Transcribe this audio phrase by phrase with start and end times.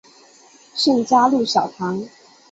[0.73, 2.03] 圣嘉禄小堂。